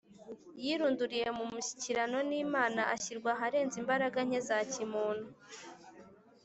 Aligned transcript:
Yirunduriye 0.63 1.27
mu 1.37 1.45
mushyikirano 1.51 2.17
n’Imana, 2.29 2.81
ashyirwa 2.95 3.29
aharenze 3.35 3.75
imbaraga 3.81 4.19
nke 4.27 4.39
za 4.47 4.57
kimuntu 4.71 5.29